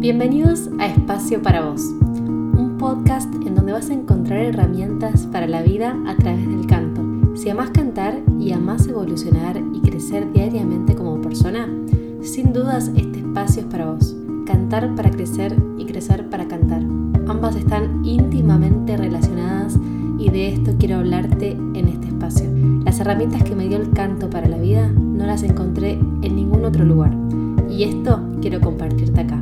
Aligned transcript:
Bienvenidos 0.00 0.70
a 0.78 0.86
Espacio 0.86 1.42
para 1.42 1.60
Vos, 1.60 1.82
un 1.82 2.76
podcast 2.78 3.30
en 3.34 3.54
donde 3.54 3.72
vas 3.72 3.90
a 3.90 3.92
encontrar 3.92 4.40
herramientas 4.40 5.28
para 5.30 5.46
la 5.46 5.60
vida 5.60 5.94
a 6.06 6.16
través 6.16 6.48
del 6.48 6.66
canto. 6.66 7.36
Si 7.36 7.50
amás 7.50 7.68
cantar 7.68 8.18
y 8.38 8.52
amás 8.52 8.86
evolucionar 8.86 9.60
y 9.74 9.80
crecer 9.82 10.32
diariamente 10.32 10.94
como 10.94 11.20
persona, 11.20 11.68
sin 12.22 12.54
dudas 12.54 12.90
este 12.96 13.18
espacio 13.18 13.60
es 13.60 13.68
para 13.68 13.90
vos. 13.90 14.16
Cantar 14.46 14.94
para 14.94 15.10
crecer 15.10 15.54
y 15.76 15.84
crecer 15.84 16.30
para 16.30 16.48
cantar. 16.48 16.80
Ambas 17.28 17.56
están 17.56 18.02
íntimamente 18.02 18.96
relacionadas 18.96 19.78
y 20.18 20.30
de 20.30 20.54
esto 20.54 20.76
quiero 20.78 20.96
hablarte 20.96 21.50
en 21.50 21.88
este 21.88 22.06
espacio. 22.06 22.48
Las 22.86 23.00
herramientas 23.00 23.42
que 23.42 23.54
me 23.54 23.68
dio 23.68 23.76
el 23.76 23.90
canto 23.90 24.30
para 24.30 24.48
la 24.48 24.56
vida 24.56 24.88
no 24.88 25.26
las 25.26 25.42
encontré 25.42 25.98
en 26.22 26.36
ningún 26.36 26.64
otro 26.64 26.86
lugar 26.86 27.14
y 27.68 27.84
esto 27.84 28.22
quiero 28.40 28.62
compartirte 28.62 29.20
acá. 29.20 29.38